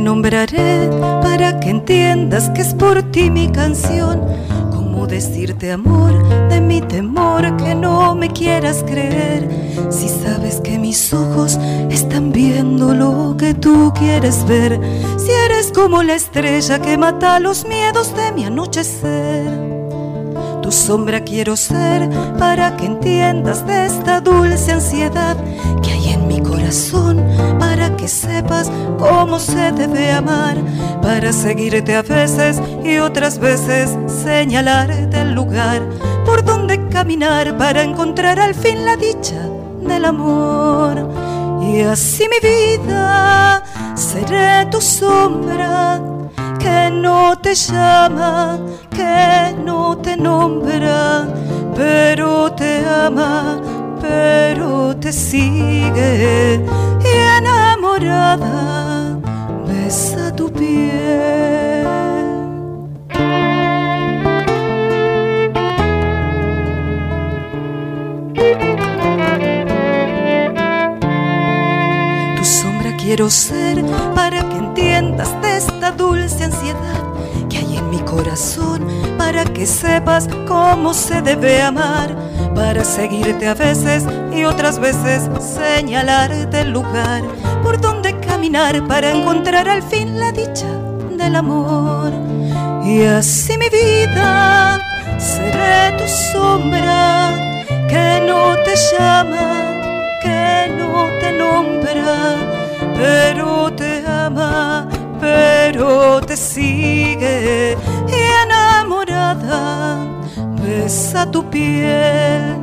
nombraré 0.00 0.90
para 1.22 1.60
que 1.60 1.70
entiendas 1.70 2.50
que 2.50 2.62
es 2.62 2.74
por 2.74 3.02
ti 3.10 3.30
mi 3.30 3.48
canción. 3.48 4.22
Cómo 4.70 5.06
decirte 5.06 5.72
amor 5.72 6.48
de 6.48 6.60
mi 6.60 6.80
temor 6.80 7.56
que 7.56 7.74
no 7.74 8.14
me 8.14 8.30
quieras 8.30 8.84
creer. 8.86 9.48
Si 9.90 10.08
sabes 10.08 10.60
que 10.60 10.78
mis 10.78 11.12
ojos 11.12 11.58
están 11.90 12.32
viendo 12.32 12.94
lo 12.94 13.36
que 13.36 13.54
tú 13.54 13.92
quieres 13.94 14.44
ver. 14.46 14.80
Si 15.16 15.30
eres 15.30 15.72
como 15.72 16.02
la 16.02 16.14
estrella 16.14 16.80
que 16.80 16.96
mata 16.96 17.40
los 17.40 17.66
miedos 17.66 18.14
de 18.16 18.32
mi 18.32 18.44
anochecer. 18.44 19.74
Tu 20.62 20.72
sombra 20.72 21.20
quiero 21.20 21.56
ser 21.56 22.08
para 22.38 22.74
que 22.76 22.86
entiendas 22.86 23.66
de 23.66 23.84
esta 23.84 24.22
dulce 24.22 24.72
ansiedad 24.72 25.36
que 25.82 25.90
hay 25.90 26.14
en 26.14 26.26
mi 26.26 26.40
corazón, 26.40 27.22
que 27.96 28.08
sepas 28.08 28.70
cómo 28.98 29.38
se 29.38 29.72
debe 29.72 30.10
amar, 30.10 30.56
para 31.02 31.32
seguirte 31.32 31.94
a 31.94 32.02
veces 32.02 32.60
y 32.82 32.98
otras 32.98 33.38
veces 33.38 33.96
señalarte 34.06 35.20
el 35.20 35.32
lugar 35.32 35.82
por 36.24 36.44
donde 36.44 36.88
caminar 36.88 37.56
para 37.58 37.82
encontrar 37.82 38.40
al 38.40 38.54
fin 38.54 38.84
la 38.84 38.96
dicha 38.96 39.40
del 39.80 40.04
amor. 40.04 41.08
Y 41.62 41.80
así 41.80 42.26
mi 42.28 42.48
vida 42.48 43.62
seré 43.94 44.66
tu 44.70 44.80
sombra 44.80 46.00
que 46.58 46.90
no 46.90 47.36
te 47.36 47.54
llama, 47.54 48.58
que 48.90 49.54
no 49.62 49.98
te 49.98 50.16
nombra, 50.16 51.26
pero 51.74 52.52
te 52.52 52.84
ama, 52.86 53.60
pero 54.00 54.96
te 54.96 55.12
sigue 55.12 56.64
y 58.04 58.08
enamorada 58.08 59.18
besa 59.66 60.34
tu 60.34 60.50
piel. 60.50 61.86
Tu 72.36 72.44
sombra 72.44 72.96
quiero 72.96 73.30
ser 73.30 73.84
para 74.14 74.48
que 74.48 74.56
entiendas 74.56 75.30
de 75.40 75.56
esta 75.56 75.90
dulce 75.92 76.44
ansiedad 76.44 77.02
que 77.48 77.58
hay 77.58 77.76
en 77.78 77.90
mi 77.90 77.98
corazón, 78.00 78.86
para 79.16 79.44
que 79.44 79.66
sepas 79.66 80.28
cómo 80.46 80.92
se 80.92 81.22
debe 81.22 81.62
amar, 81.62 82.14
para 82.54 82.84
seguirte 82.84 83.46
a 83.48 83.54
veces 83.54 84.04
y 84.32 84.44
otras 84.44 84.78
veces 84.78 85.28
señalarte 85.40 86.60
el 86.60 86.72
lugar 86.72 87.22
por 87.64 87.80
donde 87.80 88.20
caminar 88.20 88.86
para 88.86 89.10
encontrar 89.10 89.66
al 89.70 89.82
fin 89.82 90.20
la 90.20 90.30
dicha 90.30 90.70
del 91.18 91.34
amor. 91.34 92.12
Y 92.84 93.02
así 93.04 93.56
mi 93.56 93.70
vida 93.70 94.78
seré 95.18 95.96
tu 95.98 96.06
sombra 96.32 97.34
que 97.88 98.20
no 98.28 98.54
te 98.66 98.74
llama, 98.90 99.48
que 100.22 100.70
no 100.78 101.08
te 101.20 101.32
nombra, 101.32 102.36
pero 102.94 103.72
te 103.72 104.04
ama, 104.06 104.86
pero 105.18 106.20
te 106.20 106.36
sigue 106.36 107.78
y 108.06 108.18
enamorada 108.44 109.96
besa 110.62 111.30
tu 111.30 111.42
piel. 111.48 112.58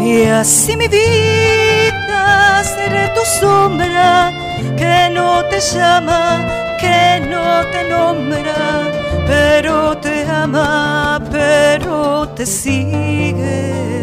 Y 0.00 0.26
así 0.26 0.76
mi 0.76 0.86
vida 0.86 2.62
seré 2.62 3.08
tu 3.16 3.22
sombra 3.40 4.43
que 4.76 5.10
no 5.10 5.44
te 5.50 5.60
llama, 5.60 6.76
que 6.80 7.20
no 7.28 7.64
te 7.72 7.88
nombra, 7.88 8.90
pero 9.26 9.96
te 9.98 10.24
ama, 10.28 11.20
pero 11.30 12.28
te 12.36 12.44
sigue. 12.46 13.93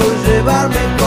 por 0.00 0.16
llevarme 0.26 0.99